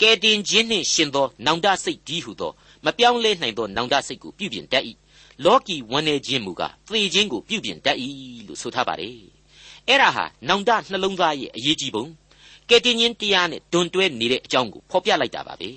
[0.01, 2.51] ကဲတင်ခြင်းနှင့်ရှင်သောနောင်တစိတ်ဒီဟုသော
[2.85, 4.83] မပြောင်းလဲနိုင်သောနောင်တစိတ်ကိုပြုပြင်တတ်၏
[5.45, 7.97] လောကီဝမ်းနေခြင်းမူကားသေခြင်းကိုပြုပြင်တတ်၏
[8.47, 9.17] လို့ဆိုထားပါတယ်
[9.87, 12.05] အဲ့ဒါဟာနောင်တနှလုံးသားရဲ့အရေးကြီးပုံ
[12.69, 15.69] ကဲတင်ခြင်းတရားနဲ့ဒွန်တွဲနေတဲ့အကြောင်းကိုဖော်ပြလိုက်တာပါပဲ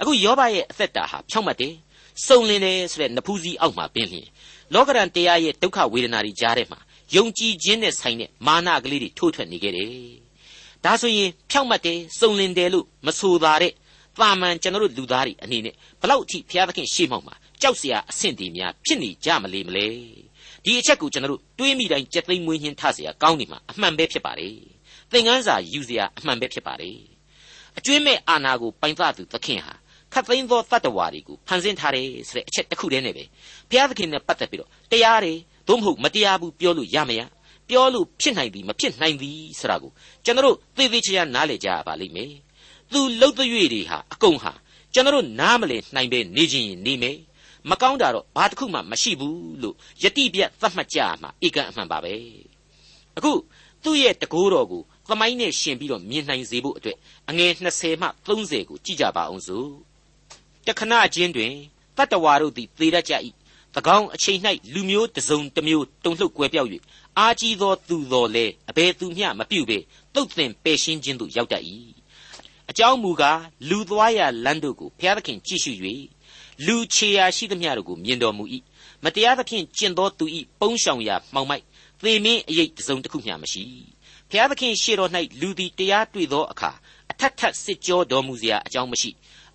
[0.00, 1.74] အခုယောဘရဲ့အသက်တာဟာဖြောင့်မတ်တယ်
[2.26, 4.26] စုံလင်တယ်ဆိုတဲ့နဖူးစည်းအောက်မှာပင်လျင်
[4.74, 6.80] လောကရန်တရားရဲ့ဒုက္ခဝေဒနာတွေကြားထဲမှာ
[7.14, 9.90] ယုံကြည်ခြင်းနဲ့ဆိုင်တဲ့မာနကလေးတွေထိုးထွက်နေခဲ့တယ်။
[10.84, 13.72] ဒါဆိုရင်ဖြောင့်မတ်တယ်စုံလင်တယ်လို့မဆိုသာတဲ့
[14.18, 19.86] တာမန်ကျွန်တော်တို့လူသားတွေအနေနဲ့ဘလောက်အထိဘုရားသခင်ရှေ့မှောက်မှာကြောက်စရာအဆင့်တွေများဖြစ်နေကြမလေမလဲ။
[20.64, 24.48] ဒီအချက်ကိုကျွန်တော်တို့တွေးမိတိုင်းကြက်သိမ်းမွေးညှင်းထเสียကောင်းနေမှာအမှန်ပဲဖြစ်ပါလေ။
[25.10, 26.90] သင်ခန်းစာယူเสียအမှန်ပဲဖြစ်ပါလေ။
[27.78, 29.74] အကျွင်းမဲ့အာနာကိုပိုင်သသူသခင်ဟာ
[30.13, 33.23] ခတ်သိမ်းသောတတ္တဝါတွေကိုဖန်ဆင်းထားတယ်ဆိုတဲ့အချက်တစ်ခုတည်းနဲ့ပဲ
[33.69, 35.33] ဘုရားသခင်နဲ့ပတ်သက်ပြီးတော့တရားတွေ
[35.67, 37.21] သို့မဟုတ်မတရားဘူးပြောလို့ရမရ
[37.69, 39.91] ပြောလို့ဖြစ်နိုင်သည်မဖြစ်နိုင်သည်ဆိုတာကို
[40.25, 42.33] ကျွန်တော်တို့သေသေးချာချာနားလည်ကြရပါလိမ့်မယ်
[42.91, 44.53] သူလှုပ်သွေးတွေဟာအကုန်ဟာ
[44.93, 47.17] ကျွန်တော်တို့နားမလည်နိုင်ပဲနေခြင်းရင်နေမယ်
[47.69, 52.13] မကောင်းတာတော့ဘာတစ်ခုမှမရှိဘူးလို့ယတိပြတ်သတ်မှတ်ကြမှာဧကန်အမှန်ပါပဲ
[53.17, 53.31] အခု
[53.83, 56.97] သူ့ရဲ့တကိုးတော်ကိုသမိုင်းနဲ့ရှင်ပြီးတော့မြင်နိုင်စေဖို့အတွက်
[57.29, 59.90] အငယ်20မှ30ကိုကြည့်ကြပါအောင်စို့
[60.66, 61.52] တခဏချင်းတွင်
[61.96, 63.14] တတ္တဝါတို့သည်သေတတ်ကြ၏၎
[63.96, 64.38] င်းအချိန်၌
[64.74, 66.68] လူမျိုးတစ်စုံတစ်မျိုးတုန်လှုပ်ကွယ်ပြောက်၍
[67.18, 69.78] အာကြီးသောသူတော်လဲအဘယ်သူမျှမပြုတ်ပေ
[70.14, 71.62] တုတ်သင်ပယ်ရှင်းခြင်းသို့ရောက်တတ်၏
[72.70, 75.72] အကြောင်းမူကားလူသွားရာလမ်းတို့ကိုဘုရားသခင်ကြည့်ရှု၍
[76.66, 78.44] လူခြေရာရှိသမျှတို့ကိုမြင်တော်မူ၏
[79.04, 80.24] မတရားသဖြင့်ကျင့်သောသူ၏
[80.60, 81.64] ပုံရှောင်ရာမှောင်မိုက်
[82.02, 83.64] သေမင်းအရေးတစ်စုံတစ်ခုမျှမရှိ
[84.30, 86.70] ဘုရားသခင်ရှေ့တော်၌လူသည်တရားတွေ့သောအခါ
[87.10, 89.10] အထက်ထက်စစ်ကြောတော်မူเสียအကြောင်းမရှိ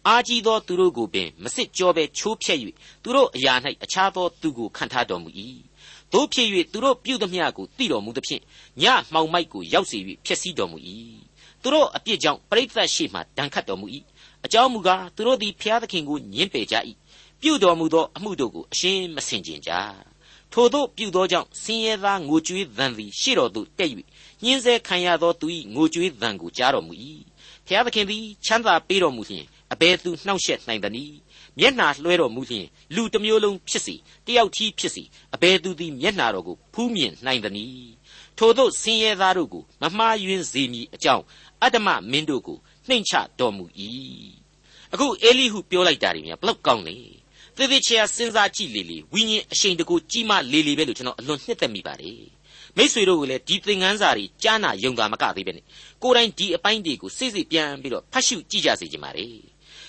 [0.09, 2.59] အာကြီးသောသူတို့ကိုပင်မစစ်ကြောဘဲချိုးဖျက်၍
[3.03, 5.31] သူတို့အရာ၌အခြားသောသူကိုခံထားတော်မူ၏
[6.13, 8.43] တို့ဖြစ်၍သူတို့ပြုသမျှကိုသိတော်မူသဖြင့်
[8.83, 10.79] ညမှောင်မိုက်ကိုရောက်စေ၍ဖျက်ဆီးတော်မူ၏
[11.63, 13.87] သူတို့အပြစ်ကြောင့်ပရိသတ်ရှိမှဒဏ်ခတ်တော်မူ၏
[14.45, 16.77] အကြောင်းမူကားသူတို့သည်ဖျားသခင်ကိုညှင်းပယ်ကြ၏
[17.41, 19.73] ပြုတော်မူသောအမှုတို့ကိုအရှင်းမဆင်ခြင်ကြ
[20.53, 23.91] ထိုတို့ပြုသောကြောင့်ဆင်းရဲသားငိုကြွေးသံသည်ရှေ့တော်သို့တက်၍
[24.45, 26.95] ညှင်းဆဲခံရသောသူ၏ငိုကြွေးသံကိုကြားတော်မူ၏
[27.67, 31.17] ဖျားသခင်သည်ချမ်းသာပေးတော်မူလျှင် အဘယ်သူနှောင့်ယှက်နိုင်သနည်း
[31.59, 33.95] မျက်နာလွှဲတော်မူလျှင်လူတစ်မျိုးလုံးဖြစ်စီ
[34.27, 35.03] တယောက်ထီးဖြစ်စီ
[35.35, 37.93] အဘယ်သူသည်မျက်နာတော်ကိုဖူးမြင်နိုင်သနည်း
[38.39, 41.25] ထို့သောဆင်းရဲသားတို့ကိုမမှားယွင်းစေမည်အကြောင်း
[41.63, 43.65] အတ္တမမင်းတို့ကိုနှိမ်ချတော်မူ၏
[44.93, 46.97] အခုအေလိဟုပြောလိုက်တာတွေများဘလောက်ကောင်းလဲ
[47.57, 52.23] သေသေးချာစဉ်းစားကြည့်လေလေဝိညာဉ်အရှိန်တကူကြီးမားလေလေပဲလို့ကျွန်တော်အလွန်နှစ်သက်မိပါတယ်
[52.77, 55.65] မိษွေတို့ကလည်းဒီသင်ခန်းစာတွေကြားနာယုံတာမကသေးပဲနဲ့
[56.03, 59.27] ကိုယ်တိုင်ဒီအပိုင်းတွေကိုစိတ်စိတ်ပြန်ပြီးတော့ဖတ်ရှုကြည့်ကြစေချင်ပါ रे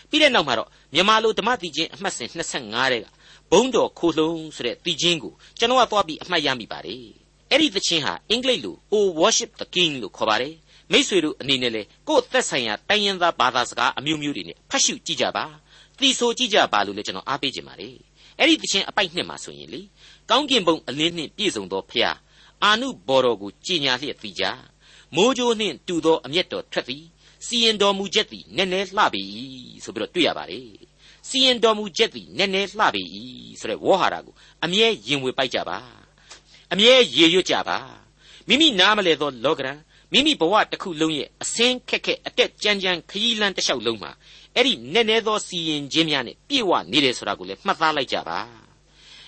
[0.09, 3.05] ပြီးတဲ့နောက်မှာတော့မြန်မာလိုဓမ္မတိချင်းအမှတ်စဉ်25တဲ့က
[3.51, 7.05] ဘုံတော်ခိုလှုံဆိုတဲ့တိချင်းကိုကျွန်တော်ကသွားပြီးအမှတ်ရမိပါတယ်
[7.51, 10.55] အဲ့ဒီသချင်းဟာအင်္ဂလိပ်လို O worship the king လို့ခေါ်ပါတယ်
[10.91, 15.45] မိษွေတို့အနေနဲ့လေကိုယ့်သက်ဆိုင်ရာတိုင်းရင်းသားဘာသာစကားအမျိုးမျိုးတွေနဲ့ဖတ်ရှုကြည့်ကြပါ
[15.99, 17.95] သိဆိုကြည့်ကြပါလို့လည်းကျွန်တော်အားပေးခြင်းပါတယ်
[18.39, 19.81] အဲ့ဒီသချင်းအပိုက်နှစ်မှာဆိုရင်လေ
[20.29, 22.17] ကောင်းကင်ဘုံအလင်းနှင့်ပြည့်စုံသောဖျား
[22.63, 24.43] အာနုဘော်တော်ကိုကြည်ညာလျက်သိကြ
[25.15, 27.03] မိုးကြိုးနှင့်တူသောအမျက်တော်ထွက်သည်
[27.45, 29.23] စီရင်တော်မူချက်သည်နည်းနည်းလှပြီ
[29.83, 30.69] ဆိုပြီးတော့တွေ့ရပါတယ်
[31.29, 33.03] စီရင်တော်မူချက်သည်နည်းနည်းလှပြီ
[33.59, 35.77] ဆိုတဲ့ဝေါ်ဟာရကိုအမြဲရင်ဝေပိုက်ကြပါ
[36.71, 37.77] အမြဲရေရွတ်ကြပါ
[38.47, 39.77] မိမိနားမလဲသောလောကရန်
[40.11, 44.11] မိမိဘဝတစ်ခုလုံးရဲ့အစင်းခက်ခက်အတက်ကြမ်းကြမ်းခရီးလန်းတစ်လျှောက်လုံးမှာ
[44.55, 48.39] အဲ့ဒီနည်းနည်းသောစီရင်ခြင်းများနဲ့ပြည့်ဝနေတယ်ဆိုတာကိုလည်းမှတ်သားလိုက်ကြပါ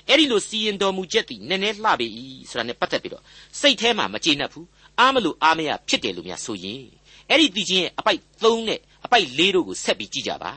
[0.08, 2.10] အဲ့ဒီလိုစီရင်တော်မူချက်သည်နည်းနည်းလှပြီ
[2.50, 3.24] ဆိုတာနဲ့ပတ်သက်ပြီးတော့
[3.60, 4.68] စိတ်ထဲမှာမကျေနပ်ဘူး
[5.00, 6.84] အားမလို့အားမရဖြစ်တယ်လို့များဆိုရင်
[7.30, 10.52] အဲ့ဒီတီချင်းရဲ့အပိုက်3နဲ့အပိုက်4တို့ကိုဆက်ပြီးကြည့်ကြပါ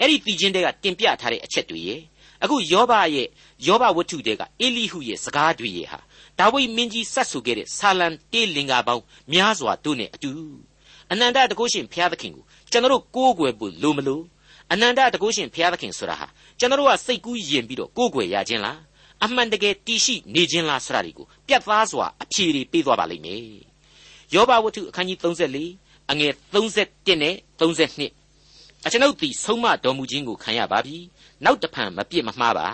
[0.00, 2.00] အဲ့ဒီတီချင်းတွေကတင်ပြထားတဲ့အချက်တွေရဲ့
[2.42, 3.28] အခုယောဘရဲ့
[3.66, 5.98] ယောဘဝတ္ထုတွေကအေလိဟုရဲ့စကားတွေရဲ့ဟာ
[6.38, 9.02] ဒါဝိမင်းကြီးဆက်ဆူခဲ့တဲ့ဆာလံတေးလင်္ကာပေါင်း
[9.32, 10.32] များစွာတို့နဲ့အတူ
[11.10, 14.24] အနန္တတကုရှင်ဘုရားသခင်ကိုကျွန်တော်တို့ကိုးကွယ်ဖို့လိုမလို့
[14.72, 16.26] အနန္တတကုရှင်ဘုရားသခင်ဆိုတာဟာ
[16.58, 18.78] ကျွန်တော်တို့ကစိတ်ကူးယဉ်ပြီးတော့ကိုးကွယ်ရခြင်းလား
[19.24, 23.42] အမှန်တကယ်တည်ရှိနေခြင်းလားဆိုတာတွေကိုပြတ်သားစွာအဖြေတွေပေးသွားပါလိမ့်မယ်
[24.34, 30.96] ယောဘဝတ္ထုအခန်းကြီး34 အငယ်31နဲ့32အကျွန်ုပ်သည်ဆုံးမတော်မူခြင်းကိုခံရပါပြီ
[31.44, 32.66] နောက်တဖန်မပြစ်မမှားပါ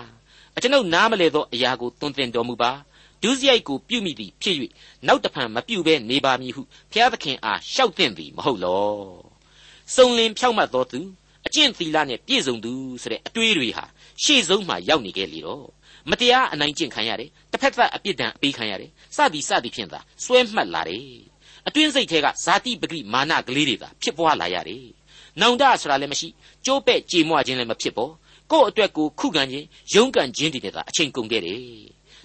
[0.55, 2.71] အကျွန်ုပ်နားမလဲသောအရာကိုတွင်တင်တော်မူပါ
[3.23, 4.57] ဒုစရိုက်ကိုပြုမိသည်ဖြစ်၍
[5.07, 8.93] နောက်တဖန်မပြုဘဲနေပါမည်ဟုဘုရားသခင်အားလျှောက်သင့်သည်မဟုတ်လော
[9.95, 10.99] စုံလင်ဖြောက်မှတ်တော်သူ
[11.45, 13.85] အကျင့်သီလနဲ့ပြည့်စုံသူဆိုတဲ့အတွေးတွေဟာ
[14.23, 15.67] ရှေ့ဆုံးမှရောက်နေခဲ့လေတော့
[16.09, 21.32] မတရားအနိုင်ကျင့်ခံရတယ်တစ်ဖက်သက်အပြစ်ဒဏ်အပေးခံရတယ်စသည်စသည်ဖြင့်သာစွဲမှတ်လာတယ်
[21.67, 24.85] အတွင်းစိတ်ထဲကဇာတိပဂိမာနကလေးတွေသာဖြစ်ပွားလာရတယ်
[25.41, 26.27] နောင်တဆိုတာလည်းမရှိ
[26.65, 28.11] ကြိုးပဲ့ကြေမွခြင်းလည်းမဖြစ်ပေါ်
[28.51, 31.59] ကိုယ့်အတွက်ကိုခုခံခြင်းရုန်းကန်ခြင်းတွေနဲ့သာအချိန်ကုန်ခဲ့တယ်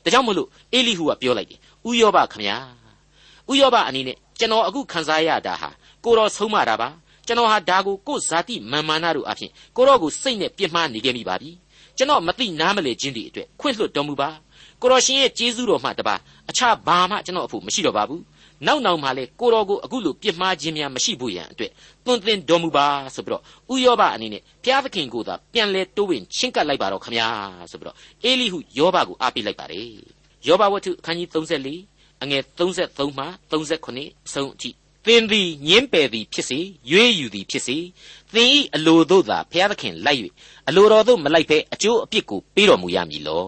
[0.05, 2.57] ဒါကြောင့်မလို့အေလိဟုကပြောလိုက်တယ်ဥယောဘခမညာ
[3.51, 5.69] ဥယောဘအနေနဲ့ကျွန်တော်အခုခံစားရတာဟာ
[6.05, 6.89] ကိုတော်ဆုံးမတာပါ
[7.27, 11.51] ကျွန်တော်ဟာဒါကိုကိုယ်ဇာတိမာမာနတို့အဖြစ်ကိုတော်ကိုစိတ်နဲ့ပြစ်မှားနေခဲ့မိပါပြီ
[11.97, 14.29] ကျွန်တော်မသိနားမလဲခြင်းတွေအတွက်ခွင့်လွှတ်တော်မူပါ
[14.81, 16.15] ကိုတော်ရှင်ရဲ့ကျေးဇူးတော်မှတပါ
[16.51, 18.23] အခြားဘာမှကျွန်တော်အဖို့မရှိတော့ပါဘူး
[18.67, 21.71] နောက်နောက်မှလည်းကိုတော်ကိုအခုလိုပြစ်မှားခြင်းများမရှိဖို့ရန်အတွက်
[22.05, 23.43] သွန်သင်တော်မူပါဆိုပြီးတော့
[23.73, 27.29] ဥယောဘအနေနဲ့ဘုရားသခင်ကိုသာပြန်လဲတိုးဝင်ချင်းကပ်လိုက်ပါတော့ခမညာ
[27.71, 29.89] ဆိုပြီးတော့အေလိဟုယောဘကိုအားပေးလိုက်ပါတယ်
[30.47, 31.29] ယောဘဝတ္ထုအခန်းကြီး
[31.75, 34.71] 34အငယ်33မှ39ဆုံးအထိ
[35.07, 36.59] သင်သည်ညင်းပယ်သည်ဖြစ်စေ
[36.91, 37.77] ရွေးယူသည်ဖြစ်စေ
[38.35, 40.21] သင်၏အလိုတို့သာဘုရားသခင်လိုက်၍
[40.69, 43.47] အလိုတော်တို့မလိုက်ဘဲအကျိုးအပြစ်ကိုပေးတော်မူရမည်လော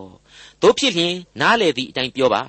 [0.62, 2.42] တို့ဖြစ်လျင်နားလေသည့်အတိုင်းပြောပါ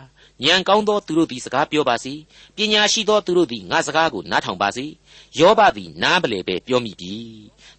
[0.45, 2.13] ဉာဏ်ကောင်းသောသူတို့သည်စကားပြောပါစေ
[2.55, 4.85] ပညာရှိသောသူတို့သည်ငါစကားကိုနားထောင်ပါစေ
[5.39, 7.13] ယောဘသည်နားပလေပဲပြောမိပြီ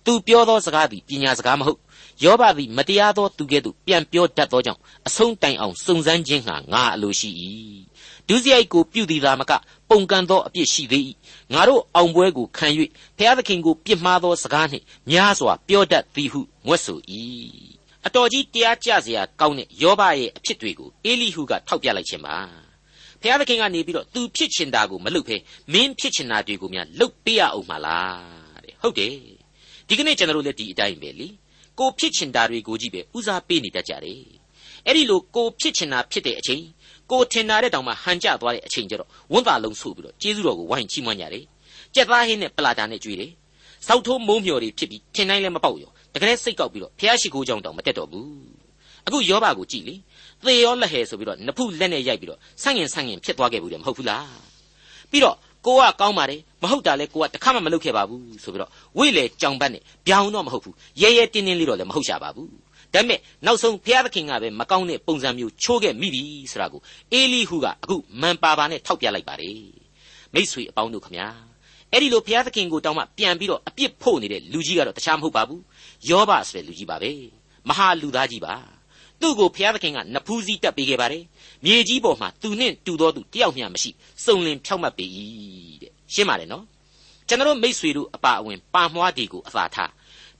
[0.04, 1.80] သူပြောသောစကားသည်ပညာစကားမဟုတ်
[2.24, 7.30] ယောဘသည်မတရားသောသူကဲ့သို့ပြန်ပြောတတ်သောကြောင့်အဆုံးတိုင်အောင်စုံစမ်းခြင်းဟာငါအလိုရှိ၏
[8.28, 9.52] ဒုစရိုက်ကိုပြုသည်သာမက
[9.88, 11.04] ပုန်ကန်သောအပြစ်ရှိသေး၏
[11.52, 12.66] ငါတို့အောင်ပွဲကိုခံ၍
[13.16, 16.98] ဘုရားသခင်ကိုပြစ်မှားသောစကားနှင့်များစွာပြောတတ်သည်ဟုငွတ်ဆို၏
[18.06, 22.36] အတော်ကြီးတရားကြစရာကောင်းတဲ့ယောဘရဲ့အဖြစ်တွေကိုအေလိဟုကထောက်ပြလိုက်ခြင်းပါ
[23.20, 25.36] ဖျားသခင်ကနေပြီးတော့သူဖြစ်ချင်တာကိုမလုပ်ဘဲ
[25.72, 29.14] မင်းဖြစ်ချင်တာတွေကိုများလုပ်ပေးရအောင်မလားတဲ့ဟုတ်တယ်
[29.88, 31.28] ဒီကနေ့ကျွန်တော်တို့လည်းဒီအတိုင်းပဲလေ
[31.78, 34.20] ကိုဖြစ်ချင်တာတွေကိုကြည့်ပဲဦးစားပေးနေတတ်ကြတယ်
[34.86, 36.62] အဲ့ဒီလိုကိုဖြစ်ချင်တာဖြစ်တဲ့အချိန်
[37.10, 41.44] ကိုထင်တာတဲ့တောင်မှဟန်ကျသွားတဲ့အချိန်ကျတော့ဝန်တာလုံးဆုပ်ပြီးတော့ကျေးဇူးတော်ကိုဝိုင်းချီးမွမ်းကြတယ်
[41.94, 43.30] ကြက်သားဟင်းနဲ့ပလာတာနဲ့ကြွေးတယ်
[43.86, 48.28] စောက်ထိုးမုံမျော်တွေဖြစ်ပြီးထင်တိုင်းလည်းမပေါက်ရော တကယ်စိတ်ကောက်ပြီးတော့ဖះရှိခိုးကြောင်းတောင်မတက်တော့ဘူး
[49.06, 49.94] အခုယောဘကိုကြည့်လေ
[50.44, 54.28] သေရောလက်ဟဲဆိုပြီးတော့နဖုလက်နဲ့ရိုက်ပြီးတော့ဆန့်ငင်ဆန့်ငင်ဖြစ်သွားခဲ့ဘူးတယ်မဟုတ်ဘူးလား
[55.10, 62.48] ပြီးတော့ကိုကကောင်းပါတယ်မဟုတ်တာလဲကိုကတခါမှမလုပ်ခဲ့ပါဘူးဆိုပြီးတော့ဝိလေကြောင်ပတ်နဲ့ပြောင်းတော့မဟုတ်ဘူးရဲရဲတင်းတင်းလေးတော့လည်းမဟုတ်ရှာပါဘူး
[62.94, 66.22] ဒါပေမဲ့နောက်ဆုံးဘုရားသခင်ကပဲမကောင်းတဲ့ပုံစံမျိုးချိုးခဲ့မိပြီ
[66.52, 66.80] ဆိုတာကို
[67.12, 69.60] အေလိဟုကအခုမန်ပါပါနဲ့ထောက်ပြလိုက်ပါတယ်
[70.34, 71.28] မိษွေအပေါင်းတို့ခမညာ
[71.92, 75.60] အဲ့ဒီလိုဘုရားသခင်ကိုတောင်းမှပြန်ပြီးတော့အပြစ်ဖို့နေတဲ့လူကြီးကတော့တခြားမဟုတ်ပါဘူး
[76.08, 77.12] ယောဘဆိုတဲ့လူကြီးပါပဲ
[77.68, 78.54] မဟာလူသားကြီးပါ
[79.20, 81.24] သူ့ကိုဘုရားသခင်ကနဖူးစည်းတက်ပေးခဲ့ပါတယ်
[81.64, 83.90] မြေကြီးပေါ်မှာသူနဲ့တူသောသူတယောက်မျှမရှိ
[84.24, 85.06] စုံလင်ဖြောက်မှတ်ပေ၏
[85.82, 86.64] တဲ့ရှင်းပါတယ်နော်
[87.28, 89.90] ကျွန်တော်မိษွေတို့အပါအဝင်ပါမွားဒီကိုအသာထား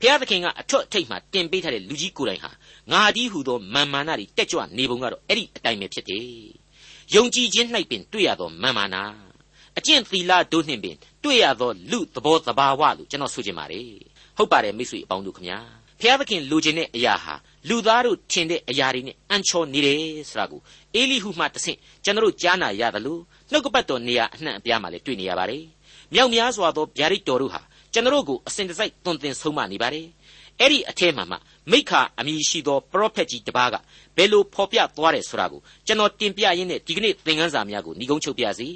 [0.01, 2.51] ဘုရားသခင်ကအထွတ်အထိပ်မှာတင်ပေးထားတဲ့လူကြီးကိုယ်တိုင်ဟာ
[2.93, 6.27] ငါဒီဟုသောမာမာနာတွေတက်ကြွနေပုံကတော့အဲ့ဒီအတိုင်းပဲဖြစ်တယ်
[7.15, 9.03] ယုံကြည်ခြင်း၌ပင်တွေ့ရသောမာမာနာ
[9.79, 14.12] အကျင့်သီလတို့နှင့်ပင်တွေ့ရသောလူသဘောသဘာဝလို့ကျွန်တော်ဆိုချင်ပါတယ်
[14.43, 15.59] ဟုတ်ပါတယ်မိတ်ဆွေအပေါင်းတို့ခမညာ
[16.01, 17.35] ဘုရားသခင်လိုချင်တဲ့အရာဟာ
[17.69, 20.01] လူသားတို့ထင်တဲ့အရာတွေနဲ့အန်ချော်နေတယ်
[20.31, 20.61] ဆိုတာကို
[20.95, 25.65] အေလိဟုမှတဆင့်ကျွန်တော်တို့ကြားနာရတယ်လို့နှုတ်ကပတ်တော်နေရာအနှံ့အပြားမှာလည်းတွေ့နေရပါတယ်
[26.15, 27.61] မြောက်များစွာသောဗျာဒိတ်တော်တို့ဟာ
[27.93, 30.07] ကျွန်တော်တို့ကိုအစဉ်တစိုက်သွန်သင်ဆုံးမနေပါတယ်
[30.61, 31.37] အဲ့ဒီအထဲမှာမှ
[31.71, 33.77] မိခါအမည်ရှိသောပရောဖက်ကြီးတစ်ပါးက
[34.17, 38.69] ဘယ်လိုဖော်ပြသွားတယ်ဆိုတာကိုကျွန်တော်တင်ပြရင်းနဲ့ဒီကနေ့သင်ခန်းစာများကိုညီကုန်းချုပ်ပြစီ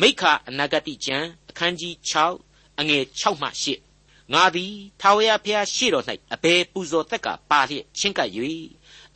[0.00, 1.92] မိခါအနာဂတိကျမ်းအခန်းကြီး
[2.38, 3.91] 6အငယ်6မှ8
[4.32, 8.30] ငါသည်ထာဝရဘုရားရှေ့တော်၌အဘယ်ပူဇော်သက်ကပါလျက်ချင်းကပ်၍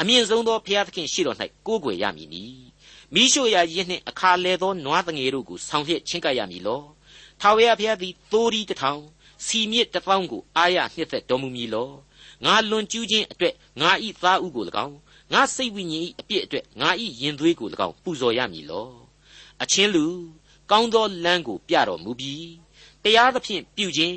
[0.00, 2.44] အမြင့်ဆုံးသောဘုရားသခင်ရှေ့တော်၌ကိုးကွယ်ရမည်နီ
[3.14, 6.82] မိရှုရာရင်းနှင့်အခါလဲသောနွားတငယ်တို့ကိုဆောင်းလျက်ချင်းကပ်ရမည်လော
[7.40, 9.02] ထာဝရဘုရားသည်သိုးဒီတစ်ထောင်
[9.46, 11.90] စီမြစ်တစ်ပေါင်းကိုအာရနှစ်သက်တော်မူမည်လော
[12.44, 14.96] ငါလွန်ကျူးခြင်းအတွက်ငါဤသားဥကို၎င်း
[15.32, 18.90] ငါစိတ်ဝိညာဉ်ဤအပြစ်အတွက်ငါဤရင်သွေးကို၎င်းပူဇော်ရမည်လော
[19.62, 20.06] အချင်းလူ
[20.70, 22.48] ကောင်းသောလမ်းကိုပြတော်မူပြီး
[23.02, 24.16] တရားသဖြင့်ပြုခြင်း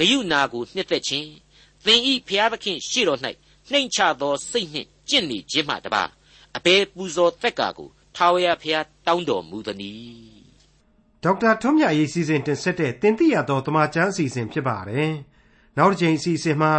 [0.00, 1.30] ဂယုနာကိုနှစ်သက်ခြင်း
[1.84, 3.20] သင်ဤဖျားသခင်ရှေ့တော်၌
[3.70, 6.02] နှိမ်ချသောစိတ်နှင့်ကျင့်နေခြင်းမှတပါ
[6.56, 10.40] အဘယ်ပူဇော်သက်ကာကိုထာဝရဘုရားတောင်းတော်မူသနည်း
[11.22, 15.12] ဒေါက်တာထွန်းမြတ်ရေးစီစဉ်တင်ဆက်တဲ့တင်ပြရသောတမချန်းအစီအစဉ်ဖြစ်ပါတယ်
[15.76, 16.72] နောက်တစ်ချိန်အစီအစဉ်မှာ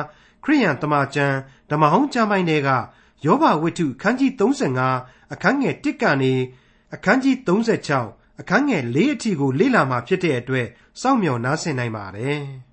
[0.44, 1.36] ခရိယန်တမချန်း
[1.72, 2.70] ဓမ္မဟောင်းကျမ်းပိုင်းတွေက
[3.26, 4.32] ယောဘဝိတ္ထုအခန်းကြီး
[4.82, 6.34] 35အခန်းငယ်1ကနေ
[6.94, 7.36] အခန်းကြီး
[7.88, 10.68] 36အခန်းငယ်4အထိကိုလေ့လာမှာဖြစ်တဲ့အတွက်
[11.02, 12.42] စောင့်မျှော်နားဆင်နိုင်ပါတယ်။